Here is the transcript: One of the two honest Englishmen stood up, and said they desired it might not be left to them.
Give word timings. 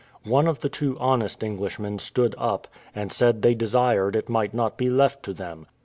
One 0.25 0.47
of 0.47 0.61
the 0.61 0.67
two 0.67 0.97
honest 0.99 1.43
Englishmen 1.43 1.99
stood 1.99 2.33
up, 2.35 2.67
and 2.95 3.13
said 3.13 3.43
they 3.43 3.53
desired 3.53 4.15
it 4.15 4.29
might 4.29 4.51
not 4.51 4.75
be 4.75 4.89
left 4.89 5.21
to 5.25 5.31
them. 5.33 5.67